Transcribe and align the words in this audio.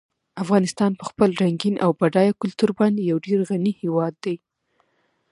افغانستان 0.43 0.91
په 0.99 1.03
خپل 1.09 1.29
رنګین 1.41 1.75
او 1.83 1.89
بډایه 1.99 2.33
کلتور 2.41 2.69
باندې 2.79 3.01
یو 3.09 3.17
ډېر 3.25 3.39
غني 3.49 3.73
هېواد 3.81 4.13
دی. 4.25 4.35